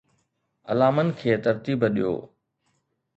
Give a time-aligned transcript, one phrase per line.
[0.71, 2.13] علامن کي ترتيب ڏيو